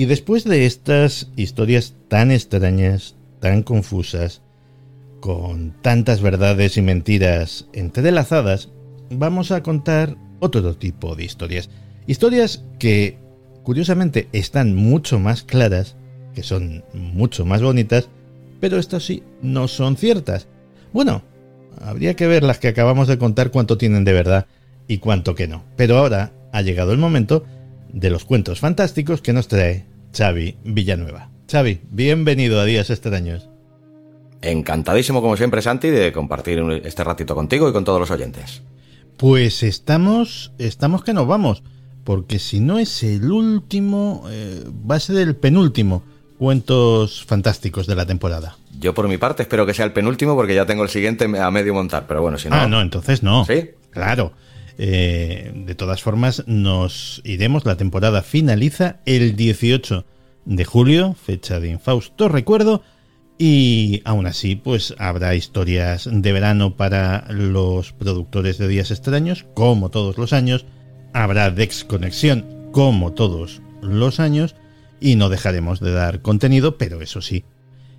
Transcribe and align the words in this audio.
Y 0.00 0.06
después 0.06 0.44
de 0.44 0.64
estas 0.64 1.28
historias 1.36 1.94
tan 2.08 2.30
extrañas, 2.30 3.16
tan 3.38 3.62
confusas, 3.62 4.40
con 5.20 5.74
tantas 5.82 6.22
verdades 6.22 6.78
y 6.78 6.80
mentiras 6.80 7.68
entrelazadas, 7.74 8.70
vamos 9.10 9.50
a 9.50 9.62
contar 9.62 10.16
otro 10.38 10.74
tipo 10.74 11.16
de 11.16 11.24
historias. 11.24 11.68
Historias 12.06 12.64
que, 12.78 13.18
curiosamente, 13.62 14.30
están 14.32 14.74
mucho 14.74 15.18
más 15.18 15.42
claras, 15.42 15.96
que 16.34 16.44
son 16.44 16.82
mucho 16.94 17.44
más 17.44 17.60
bonitas, 17.60 18.08
pero 18.58 18.78
estas 18.78 19.04
sí 19.04 19.22
no 19.42 19.68
son 19.68 19.98
ciertas. 19.98 20.48
Bueno, 20.94 21.24
habría 21.78 22.16
que 22.16 22.26
ver 22.26 22.42
las 22.42 22.58
que 22.58 22.68
acabamos 22.68 23.06
de 23.06 23.18
contar 23.18 23.50
cuánto 23.50 23.76
tienen 23.76 24.04
de 24.04 24.14
verdad 24.14 24.46
y 24.88 24.96
cuánto 24.96 25.34
que 25.34 25.46
no. 25.46 25.62
Pero 25.76 25.98
ahora 25.98 26.32
ha 26.54 26.62
llegado 26.62 26.92
el 26.92 26.98
momento 26.98 27.44
de 27.92 28.08
los 28.08 28.24
cuentos 28.24 28.60
fantásticos 28.60 29.20
que 29.20 29.34
nos 29.34 29.46
trae 29.46 29.89
Xavi 30.16 30.56
Villanueva. 30.64 31.30
Xavi, 31.50 31.80
bienvenido 31.90 32.60
a 32.60 32.64
Días 32.64 32.90
Extraños. 32.90 33.48
Encantadísimo, 34.42 35.20
como 35.20 35.36
siempre, 35.36 35.62
Santi, 35.62 35.88
de 35.88 36.12
compartir 36.12 36.60
este 36.84 37.04
ratito 37.04 37.34
contigo 37.34 37.68
y 37.68 37.72
con 37.72 37.84
todos 37.84 38.00
los 38.00 38.10
oyentes. 38.10 38.62
Pues 39.16 39.62
estamos, 39.62 40.52
estamos 40.58 41.04
que 41.04 41.12
nos 41.12 41.26
vamos, 41.26 41.62
porque 42.04 42.38
si 42.38 42.60
no 42.60 42.78
es 42.78 43.02
el 43.02 43.30
último, 43.30 44.24
eh, 44.30 44.64
va 44.90 44.96
a 44.96 45.00
ser 45.00 45.16
el 45.18 45.36
penúltimo 45.36 46.02
cuentos 46.38 47.22
fantásticos 47.24 47.86
de 47.86 47.94
la 47.94 48.06
temporada. 48.06 48.56
Yo 48.78 48.94
por 48.94 49.06
mi 49.08 49.18
parte 49.18 49.42
espero 49.42 49.66
que 49.66 49.74
sea 49.74 49.84
el 49.84 49.92
penúltimo 49.92 50.34
porque 50.34 50.54
ya 50.54 50.64
tengo 50.64 50.82
el 50.82 50.88
siguiente 50.88 51.26
a 51.38 51.50
medio 51.50 51.74
montar, 51.74 52.06
pero 52.08 52.22
bueno, 52.22 52.38
si 52.38 52.48
no... 52.48 52.56
Ah, 52.56 52.66
no, 52.66 52.80
entonces 52.80 53.22
no. 53.22 53.44
¿Sí? 53.44 53.72
Claro. 53.90 54.32
Eh, 54.82 55.52
de 55.54 55.74
todas 55.74 56.00
formas, 56.00 56.42
nos 56.46 57.20
iremos. 57.22 57.66
La 57.66 57.76
temporada 57.76 58.22
finaliza 58.22 59.00
el 59.04 59.36
18 59.36 60.06
de 60.46 60.64
julio, 60.64 61.14
fecha 61.22 61.60
de 61.60 61.68
infausto 61.68 62.30
recuerdo. 62.30 62.82
Y 63.36 64.00
aún 64.06 64.26
así, 64.26 64.56
pues 64.56 64.94
habrá 64.96 65.34
historias 65.34 66.08
de 66.10 66.32
verano 66.32 66.78
para 66.78 67.26
los 67.30 67.92
productores 67.92 68.56
de 68.56 68.68
Días 68.68 68.90
Extraños, 68.90 69.44
como 69.52 69.90
todos 69.90 70.16
los 70.16 70.32
años. 70.32 70.64
Habrá 71.12 71.50
Dex 71.50 71.84
Conexión, 71.84 72.70
como 72.72 73.12
todos 73.12 73.60
los 73.82 74.18
años. 74.18 74.56
Y 74.98 75.16
no 75.16 75.28
dejaremos 75.28 75.80
de 75.80 75.92
dar 75.92 76.22
contenido, 76.22 76.78
pero 76.78 77.02
eso 77.02 77.20
sí, 77.20 77.44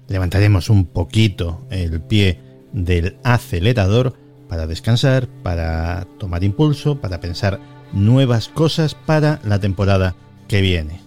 levantaremos 0.08 0.72
un 0.72 0.88
poquito 0.88 1.64
el 1.70 2.02
pie 2.02 2.40
del 2.74 3.18
acelerador 3.24 4.16
para 4.52 4.68
descansar, 4.68 5.30
para 5.44 6.06
tomar 6.20 6.44
impulso, 6.44 7.00
para 7.00 7.22
pensar 7.22 7.58
nuevas 7.94 8.50
cosas 8.50 8.96
para 8.96 9.40
la 9.46 9.60
temporada 9.60 10.14
que 10.50 10.60
viene. 10.60 11.00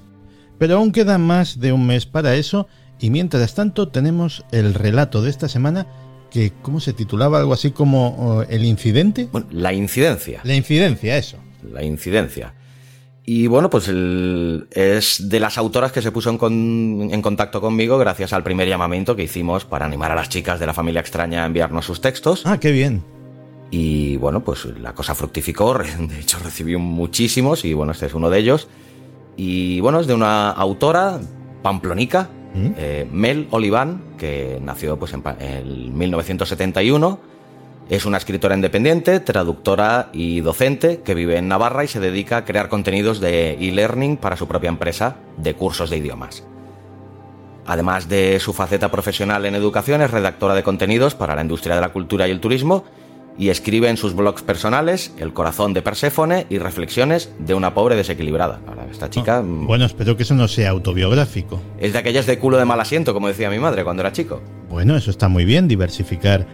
Pero 0.56 0.77
aún 0.77 0.93
queda 0.93 1.19
más 1.19 1.60
de 1.60 1.75
un 1.75 1.87
mes 1.87 2.06
para 2.06 2.37
eso 2.37 2.69
y 2.99 3.10
mientras 3.10 3.55
tanto 3.55 3.88
tenemos 3.88 4.47
el 4.50 4.72
relato 4.72 5.21
de 5.21 5.28
esta 5.28 5.50
semana 5.50 5.87
que, 6.31 6.55
¿cómo 6.62 6.81
se 6.81 6.94
titulaba? 6.94 7.38
Algo 7.38 7.53
así 7.53 7.71
como 7.71 8.16
oh, 8.19 8.43
El 8.44 8.65
incidente. 8.65 9.28
Bueno, 9.31 9.47
la 9.50 9.75
incidencia. 9.75 10.41
La 10.43 10.55
incidencia, 10.55 11.19
eso. 11.19 11.37
La 11.71 11.84
incidencia. 11.84 12.55
Y 13.26 13.47
bueno, 13.47 13.69
pues 13.69 13.88
es 13.88 15.28
de 15.28 15.41
las 15.41 15.59
autoras 15.59 15.93
que 15.93 16.00
se 16.00 16.12
puso 16.12 16.31
en, 16.31 17.11
en, 17.12 17.21
contacto 17.21 17.61
conmigo 17.61 17.99
gracias 17.99 18.32
al 18.32 18.43
primer 18.43 18.69
llamamiento 18.69 19.16
que 19.16 19.25
hicimos 19.25 19.66
para 19.66 19.84
animar 19.84 20.12
a 20.12 20.15
las 20.15 20.31
chicas 20.31 20.59
de 20.61 20.66
la 20.66 20.72
familia 20.72 21.03
extraña 21.03 21.43
a 21.43 21.47
enviarnos 21.47 21.84
sus 21.84 22.00
textos. 22.00 22.47
Ah, 22.47 22.59
qué 22.59 22.72
bien. 22.72 23.13
Y 23.77 24.19
bueno, 24.19 24.45
pues 24.45 24.67
la 24.79 24.95
cosa 24.95 25.17
fructificó, 25.17 25.77
de 25.99 26.21
hecho 26.21 26.39
recibí 26.39 26.77
muchísimos 26.77 27.65
y 27.65 27.75
bueno, 27.75 27.91
este 27.91 28.07
es 28.07 28.15
uno 28.15 28.31
de 28.31 28.39
ellos. 28.39 28.69
Y 29.37 29.81
bueno, 29.81 29.99
es 29.99 30.07
de 30.07 30.15
una 30.15 30.51
autora 30.51 31.19
pamplonica, 31.61 32.31
¿Mm? 32.55 32.71
eh, 32.77 33.09
Mel 33.11 33.49
Oliván, 33.51 34.15
que 34.17 34.61
nació 34.62 34.97
pues 34.97 35.12
en, 35.12 35.99
1971. 35.99 37.19
Es 37.91 38.07
una 38.07 38.19
escritora 38.19 38.55
independiente, 38.55 39.19
traductora 39.19 40.09
y 40.12 40.41
docente 40.41 41.01
que 41.01 41.17
vive 41.17 41.37
en 41.37 41.49
Navarra 41.49 41.83
y 41.83 41.89
se 41.89 41.99
dedica 41.99 42.37
a 42.37 42.45
crear 42.45 42.69
contenidos 42.69 43.19
de 43.19 43.55
e-learning 43.55 44.19
para 44.19 44.37
su 44.37 44.47
propia 44.47 44.69
empresa 44.69 45.17
de 45.37 45.55
cursos 45.55 45.91
de 45.91 45.97
idiomas. 45.97 46.45
Además 47.67 48.09
de 48.09 48.39
su 48.39 48.53
faceta 48.53 48.93
profesional 48.93 49.45
en 49.47 49.56
educación, 49.56 50.01
es 50.01 50.12
redactora 50.12 50.55
de 50.55 50.62
contenidos 50.62 51.17
para 51.17 51.35
la 51.35 51.43
industria 51.43 51.75
de 51.75 51.81
la 51.81 51.89
cultura 51.89 52.29
y 52.29 52.31
el 52.31 52.39
turismo 52.39 52.85
y 53.39 53.49
escribe 53.49 53.89
en 53.89 53.97
sus 53.97 54.15
blogs 54.15 54.43
personales 54.43 55.12
El 55.19 55.33
corazón 55.33 55.72
de 55.75 55.83
Perséfone 55.83 56.47
y 56.50 56.59
Reflexiones 56.59 57.33
de 57.39 57.55
una 57.55 57.75
pobre 57.75 57.97
desequilibrada. 57.97 58.61
Para 58.61 58.87
esta 58.87 59.11
chica. 59.11 59.43
Mm, 59.43 59.67
bueno, 59.67 59.84
espero 59.84 60.17
que 60.17 60.22
eso 60.22 60.34
no 60.34 60.49
sea 60.49 60.71
autobiográfico. 60.71 61.61
Es 61.78 61.93
de 61.93 61.99
aquellas 61.99 62.27
de 62.27 62.39
culo 62.39 62.59
de 62.59 62.65
mal 62.65 62.81
asiento, 62.81 63.12
como 63.12 63.28
decía 63.28 63.50
mi 63.50 63.59
madre 63.59 63.84
cuando 63.84 64.03
era 64.03 64.12
chico. 64.12 64.41
Bueno, 64.69 64.97
eso 64.97 65.11
está 65.11 65.28
muy 65.28 65.44
bien, 65.44 65.69
diversificar 65.69 66.47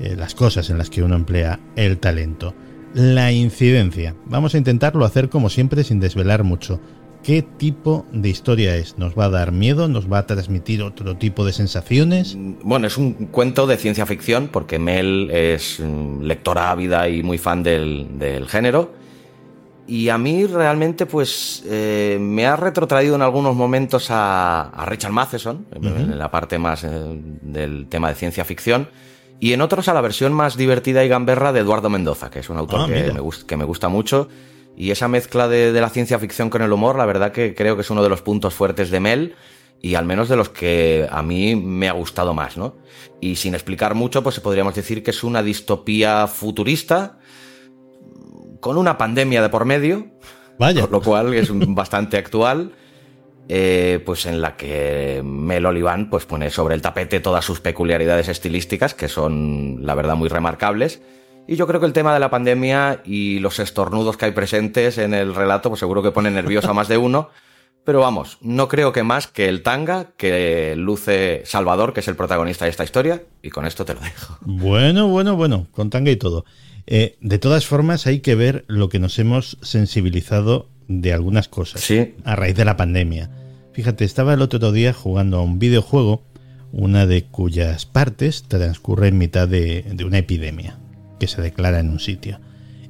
eh, 0.00 0.14
las 0.16 0.34
cosas 0.34 0.70
en 0.70 0.78
las 0.78 0.90
que 0.90 1.02
uno 1.02 1.16
emplea 1.16 1.60
el 1.74 1.98
talento. 1.98 2.54
La 2.94 3.32
incidencia. 3.32 4.14
Vamos 4.26 4.54
a 4.54 4.58
intentarlo 4.58 5.04
hacer 5.04 5.28
como 5.28 5.50
siempre 5.50 5.84
sin 5.84 6.00
desvelar 6.00 6.44
mucho. 6.44 6.80
¿Qué 7.26 7.42
tipo 7.42 8.06
de 8.12 8.28
historia 8.28 8.76
es? 8.76 8.98
¿Nos 8.98 9.18
va 9.18 9.24
a 9.24 9.28
dar 9.28 9.50
miedo? 9.50 9.88
¿Nos 9.88 10.08
va 10.08 10.18
a 10.18 10.26
transmitir 10.26 10.80
otro 10.80 11.16
tipo 11.16 11.44
de 11.44 11.52
sensaciones? 11.52 12.36
Bueno, 12.62 12.86
es 12.86 12.96
un 12.98 13.14
cuento 13.14 13.66
de 13.66 13.76
ciencia 13.76 14.06
ficción 14.06 14.46
porque 14.46 14.78
Mel 14.78 15.28
es 15.32 15.80
mm, 15.80 16.22
lectora 16.22 16.70
ávida 16.70 17.08
y 17.08 17.24
muy 17.24 17.36
fan 17.36 17.64
del, 17.64 18.46
género. 18.46 18.92
Y 19.88 20.08
a 20.08 20.18
mí 20.18 20.46
realmente 20.46 21.04
pues 21.04 21.64
eh, 21.66 22.16
me 22.20 22.46
ha 22.46 22.54
retrotraído 22.54 23.16
en 23.16 23.22
algunos 23.22 23.56
momentos 23.56 24.06
a, 24.10 24.84
Richard 24.86 25.10
Matheson, 25.10 25.66
en 25.72 26.16
la 26.16 26.30
parte 26.30 26.60
más 26.60 26.84
eh, 26.84 26.90
del 27.42 27.88
tema 27.88 28.08
de 28.08 28.14
ciencia 28.14 28.44
ficción, 28.44 28.88
y 29.40 29.52
en 29.52 29.62
otros 29.62 29.88
a 29.88 29.94
la 29.94 30.00
versión 30.00 30.32
más 30.32 30.56
divertida 30.56 31.04
y 31.04 31.08
gamberra 31.08 31.52
de 31.52 31.58
Eduardo 31.58 31.90
Mendoza, 31.90 32.30
que 32.30 32.38
es 32.38 32.48
un 32.50 32.56
autor 32.56 32.82
ah, 32.82 32.86
que, 32.86 33.12
me 33.12 33.20
que 33.48 33.56
me 33.56 33.64
gusta 33.64 33.88
mucho 33.88 34.28
y 34.76 34.90
esa 34.90 35.08
mezcla 35.08 35.48
de, 35.48 35.72
la 35.72 35.88
ciencia 35.88 36.18
ficción 36.18 36.50
con 36.50 36.60
el 36.60 36.70
humor, 36.70 36.96
la 36.96 37.06
verdad 37.06 37.32
que 37.32 37.54
creo 37.54 37.76
que 37.76 37.80
es 37.80 37.90
uno 37.90 38.02
de 38.02 38.10
los 38.10 38.20
puntos 38.20 38.52
fuertes 38.52 38.90
de 38.90 39.00
Mel 39.00 39.34
y 39.80 39.94
al 39.94 40.04
menos 40.04 40.28
de 40.28 40.36
los 40.36 40.50
que 40.50 41.08
a 41.10 41.22
mí 41.22 41.56
me 41.56 41.88
ha 41.88 41.92
gustado 41.92 42.34
más, 42.34 42.58
¿no? 42.58 42.76
Y 43.20 43.36
sin 43.36 43.54
explicar 43.54 43.94
mucho, 43.94 44.22
pues 44.22 44.38
podríamos 44.40 44.74
decir 44.74 45.02
que 45.02 45.10
es 45.10 45.24
una 45.24 45.42
distopía 45.42 46.26
futurista 46.26 47.18
con 48.60 48.76
una 48.76 48.98
pandemia 48.98 49.40
de 49.40 49.48
por 49.48 49.64
medio, 49.64 50.08
Vaya. 50.58 50.86
lo 50.90 51.00
cual 51.00 51.32
es 51.32 51.48
bastante 51.52 52.18
actual. 52.18 52.72
Eh, 53.48 54.02
pues 54.04 54.26
en 54.26 54.40
la 54.40 54.56
que 54.56 55.22
Mel 55.24 55.66
Oliván 55.66 56.10
pues 56.10 56.26
pone 56.26 56.50
sobre 56.50 56.74
el 56.74 56.82
tapete 56.82 57.20
todas 57.20 57.44
sus 57.44 57.60
peculiaridades 57.60 58.26
estilísticas 58.26 58.92
que 58.92 59.06
son 59.06 59.86
la 59.86 59.94
verdad 59.94 60.16
muy 60.16 60.28
remarcables 60.28 61.00
y 61.48 61.56
yo 61.56 61.66
creo 61.66 61.80
que 61.80 61.86
el 61.86 61.92
tema 61.92 62.12
de 62.12 62.20
la 62.20 62.30
pandemia 62.30 63.02
y 63.04 63.38
los 63.38 63.58
estornudos 63.58 64.16
que 64.16 64.24
hay 64.24 64.32
presentes 64.32 64.98
en 64.98 65.14
el 65.14 65.34
relato, 65.34 65.68
pues 65.68 65.80
seguro 65.80 66.02
que 66.02 66.10
pone 66.10 66.30
nervioso 66.30 66.70
a 66.70 66.74
más 66.74 66.88
de 66.88 66.98
uno. 66.98 67.30
Pero 67.84 68.00
vamos, 68.00 68.38
no 68.40 68.66
creo 68.66 68.92
que 68.92 69.04
más 69.04 69.28
que 69.28 69.48
el 69.48 69.62
tanga 69.62 70.10
que 70.16 70.74
luce 70.76 71.42
Salvador, 71.44 71.92
que 71.92 72.00
es 72.00 72.08
el 72.08 72.16
protagonista 72.16 72.64
de 72.64 72.72
esta 72.72 72.82
historia, 72.82 73.22
y 73.42 73.50
con 73.50 73.64
esto 73.64 73.84
te 73.84 73.94
lo 73.94 74.00
dejo. 74.00 74.38
Bueno, 74.40 75.06
bueno, 75.06 75.36
bueno, 75.36 75.68
con 75.70 75.88
tanga 75.88 76.10
y 76.10 76.16
todo. 76.16 76.44
Eh, 76.88 77.16
de 77.20 77.38
todas 77.38 77.64
formas, 77.64 78.08
hay 78.08 78.20
que 78.20 78.34
ver 78.34 78.64
lo 78.66 78.88
que 78.88 78.98
nos 78.98 79.20
hemos 79.20 79.56
sensibilizado 79.62 80.68
de 80.88 81.12
algunas 81.12 81.46
cosas 81.46 81.80
sí. 81.80 82.16
a 82.24 82.34
raíz 82.34 82.56
de 82.56 82.64
la 82.64 82.76
pandemia. 82.76 83.30
Fíjate, 83.72 84.04
estaba 84.04 84.34
el 84.34 84.42
otro 84.42 84.72
día 84.72 84.92
jugando 84.92 85.38
a 85.38 85.42
un 85.42 85.60
videojuego, 85.60 86.24
una 86.72 87.06
de 87.06 87.24
cuyas 87.24 87.86
partes 87.86 88.42
transcurre 88.48 89.08
en 89.08 89.18
mitad 89.18 89.46
de, 89.46 89.82
de 89.82 90.04
una 90.04 90.18
epidemia 90.18 90.76
que 91.18 91.26
se 91.28 91.42
declara 91.42 91.80
en 91.80 91.90
un 91.90 92.00
sitio. 92.00 92.40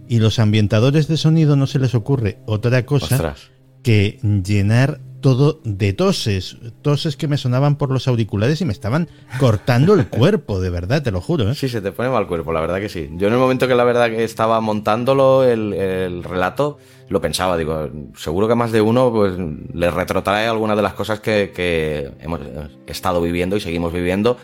Y 0.08 0.20
los 0.20 0.38
ambientadores 0.38 1.08
de 1.08 1.16
sonido 1.16 1.56
no 1.56 1.66
se 1.66 1.78
les 1.78 1.94
ocurre 1.94 2.38
otra 2.46 2.86
cosa 2.86 3.16
Ostras. 3.16 3.50
que 3.82 4.20
llenar 4.44 5.00
todo 5.20 5.60
de 5.64 5.92
toses, 5.92 6.58
toses 6.82 7.16
que 7.16 7.26
me 7.26 7.36
sonaban 7.36 7.76
por 7.76 7.90
los 7.90 8.06
auriculares 8.06 8.60
y 8.60 8.64
me 8.64 8.72
estaban 8.72 9.08
cortando 9.40 9.94
el 9.94 10.06
cuerpo, 10.08 10.60
de 10.60 10.70
verdad, 10.70 11.02
te 11.02 11.10
lo 11.10 11.20
juro. 11.20 11.50
¿eh? 11.50 11.54
Sí, 11.56 11.68
se 11.68 11.80
te 11.80 11.90
pone 11.90 12.08
mal 12.10 12.28
cuerpo, 12.28 12.52
la 12.52 12.60
verdad 12.60 12.78
que 12.78 12.88
sí. 12.88 13.08
Yo 13.14 13.26
en 13.26 13.32
el 13.32 13.40
momento 13.40 13.66
que 13.66 13.74
la 13.74 13.82
verdad 13.82 14.08
que 14.10 14.22
estaba 14.22 14.60
montándolo, 14.60 15.42
el, 15.42 15.72
el 15.72 16.22
relato, 16.22 16.78
lo 17.08 17.20
pensaba, 17.20 17.56
digo, 17.56 17.90
seguro 18.16 18.46
que 18.46 18.54
más 18.54 18.70
de 18.70 18.80
uno 18.80 19.10
pues 19.10 19.32
le 19.74 19.90
retrotrae 19.90 20.46
algunas 20.46 20.76
de 20.76 20.82
las 20.82 20.94
cosas 20.94 21.18
que, 21.18 21.52
que 21.52 22.12
hemos 22.20 22.40
estado 22.86 23.20
viviendo 23.20 23.56
y 23.56 23.60
seguimos 23.60 23.92
viviendo. 23.92 24.36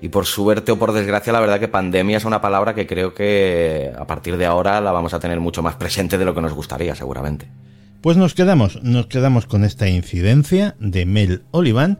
Y 0.00 0.08
por 0.08 0.26
suerte 0.26 0.72
o 0.72 0.78
por 0.78 0.92
desgracia, 0.92 1.32
la 1.32 1.40
verdad 1.40 1.58
que 1.58 1.68
pandemia 1.68 2.18
es 2.18 2.24
una 2.24 2.40
palabra 2.40 2.74
que 2.74 2.86
creo 2.86 3.14
que 3.14 3.92
a 3.96 4.06
partir 4.06 4.36
de 4.36 4.46
ahora 4.46 4.80
la 4.80 4.92
vamos 4.92 5.14
a 5.14 5.20
tener 5.20 5.40
mucho 5.40 5.62
más 5.62 5.76
presente 5.76 6.18
de 6.18 6.24
lo 6.24 6.34
que 6.34 6.42
nos 6.42 6.52
gustaría, 6.52 6.94
seguramente. 6.94 7.48
Pues 8.02 8.16
nos 8.16 8.34
quedamos, 8.34 8.82
nos 8.82 9.06
quedamos 9.06 9.46
con 9.46 9.64
esta 9.64 9.88
incidencia 9.88 10.76
de 10.78 11.06
Mel 11.06 11.42
Olivan 11.50 11.98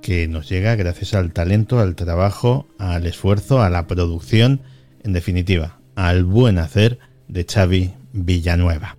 que 0.00 0.28
nos 0.28 0.48
llega 0.48 0.74
gracias 0.76 1.14
al 1.14 1.32
talento, 1.32 1.78
al 1.78 1.94
trabajo, 1.94 2.66
al 2.78 3.06
esfuerzo, 3.06 3.62
a 3.62 3.70
la 3.70 3.86
producción, 3.86 4.60
en 5.02 5.12
definitiva, 5.12 5.78
al 5.94 6.24
buen 6.24 6.58
hacer 6.58 6.98
de 7.28 7.44
Xavi 7.44 7.92
Villanueva. 8.12 8.96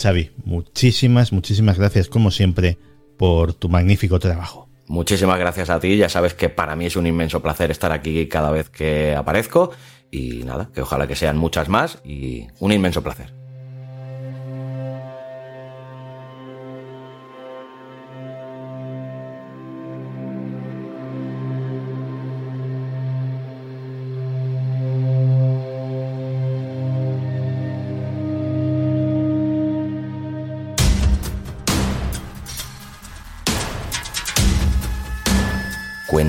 Xavi, 0.00 0.30
muchísimas, 0.44 1.32
muchísimas 1.32 1.78
gracias 1.78 2.08
como 2.08 2.30
siempre 2.30 2.78
por 3.16 3.54
tu 3.54 3.68
magnífico 3.68 4.18
trabajo. 4.18 4.65
Muchísimas 4.88 5.38
gracias 5.38 5.70
a 5.70 5.80
ti, 5.80 5.96
ya 5.96 6.08
sabes 6.08 6.34
que 6.34 6.48
para 6.48 6.76
mí 6.76 6.86
es 6.86 6.96
un 6.96 7.06
inmenso 7.06 7.42
placer 7.42 7.70
estar 7.70 7.92
aquí 7.92 8.28
cada 8.28 8.50
vez 8.50 8.70
que 8.70 9.14
aparezco 9.16 9.72
y 10.10 10.44
nada, 10.44 10.70
que 10.72 10.82
ojalá 10.82 11.06
que 11.08 11.16
sean 11.16 11.36
muchas 11.36 11.68
más 11.68 11.98
y 12.04 12.46
un 12.60 12.72
inmenso 12.72 13.02
placer. 13.02 13.45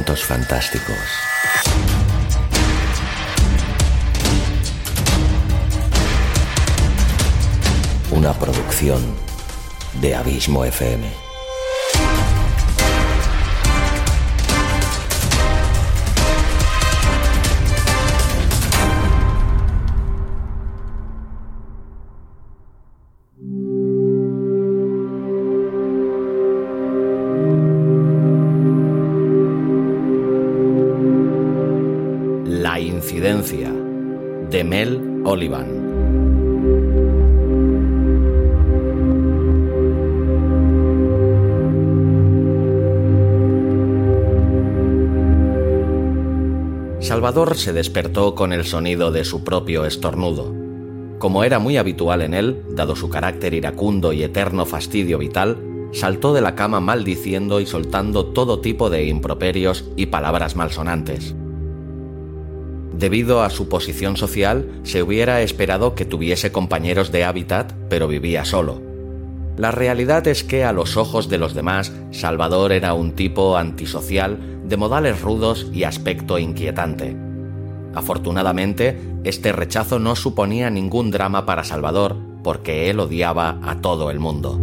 Fantásticos. 0.05 0.95
Una 8.11 8.33
producción 8.33 9.01
de 9.99 10.15
Abismo 10.15 10.65
FM. 10.65 11.26
Olivan. 35.23 35.87
Salvador 46.99 47.55
se 47.55 47.71
despertó 47.71 48.35
con 48.35 48.51
el 48.51 48.65
sonido 48.65 49.11
de 49.11 49.23
su 49.23 49.43
propio 49.43 49.85
estornudo. 49.85 50.53
Como 51.19 51.43
era 51.43 51.57
muy 51.57 51.77
habitual 51.77 52.21
en 52.21 52.33
él, 52.33 52.63
dado 52.69 52.95
su 52.95 53.09
carácter 53.09 53.53
iracundo 53.53 54.13
y 54.13 54.23
eterno 54.23 54.65
fastidio 54.65 55.17
vital, 55.17 55.57
saltó 55.93 56.33
de 56.33 56.41
la 56.41 56.55
cama 56.55 56.79
maldiciendo 56.79 57.59
y 57.59 57.65
soltando 57.65 58.25
todo 58.25 58.59
tipo 58.59 58.89
de 58.89 59.05
improperios 59.05 59.85
y 59.95 60.07
palabras 60.07 60.55
malsonantes. 60.55 61.35
Debido 62.97 63.43
a 63.43 63.51
su 63.51 63.69
posición 63.69 64.17
social, 64.17 64.71
se 64.81 65.03
hubiera 65.03 65.41
esperado 65.41 65.93
que 65.93 66.03
tuviese 66.03 66.51
compañeros 66.51 67.11
de 67.11 67.25
hábitat, 67.25 67.73
pero 67.89 68.07
vivía 68.07 68.43
solo. 68.43 68.81
La 69.55 69.69
realidad 69.69 70.27
es 70.27 70.43
que 70.43 70.63
a 70.63 70.71
los 70.71 70.97
ojos 70.97 71.29
de 71.29 71.37
los 71.37 71.53
demás, 71.53 71.91
Salvador 72.09 72.71
era 72.71 72.95
un 72.95 73.11
tipo 73.11 73.55
antisocial, 73.55 74.39
de 74.65 74.77
modales 74.77 75.21
rudos 75.21 75.67
y 75.71 75.83
aspecto 75.83 76.39
inquietante. 76.39 77.15
Afortunadamente, 77.93 78.99
este 79.23 79.51
rechazo 79.51 79.99
no 79.99 80.15
suponía 80.15 80.71
ningún 80.71 81.11
drama 81.11 81.45
para 81.45 81.63
Salvador, 81.63 82.15
porque 82.43 82.89
él 82.89 82.99
odiaba 82.99 83.59
a 83.61 83.79
todo 83.79 84.09
el 84.09 84.19
mundo. 84.19 84.59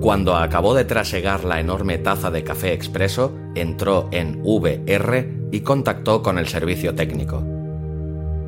Cuando 0.00 0.34
acabó 0.34 0.74
de 0.74 0.86
trasegar 0.86 1.44
la 1.44 1.60
enorme 1.60 1.98
taza 1.98 2.30
de 2.30 2.42
café 2.42 2.72
expreso, 2.72 3.32
entró 3.54 4.08
en 4.12 4.40
VR 4.42 5.26
y 5.50 5.60
contactó 5.60 6.22
con 6.22 6.38
el 6.38 6.48
servicio 6.48 6.94
técnico. 6.94 7.42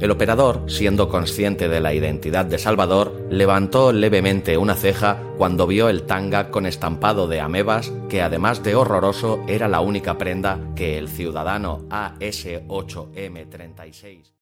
El 0.01 0.11
operador, 0.11 0.65
siendo 0.67 1.09
consciente 1.09 1.69
de 1.69 1.81
la 1.81 1.95
identidad 1.95 2.45
de 2.45 2.59
Salvador, 2.59 3.29
levantó 3.31 3.93
levemente 3.93 4.59
una 4.59 4.75
ceja 4.75 5.23
cuando 5.39 5.69
vio 5.69 5.89
el 5.89 6.03
tanga 6.03 6.51
con 6.51 6.67
estampado 6.67 7.29
de 7.29 7.41
amebas, 7.41 7.93
que 8.09 8.21
además 8.21 8.65
de 8.65 8.75
horroroso 8.75 9.45
era 9.47 9.69
la 9.69 9.81
única 9.81 10.19
prenda 10.19 10.59
que 10.75 10.99
el 10.99 11.09
ciudadano 11.09 11.87
AS8M36 11.89 14.42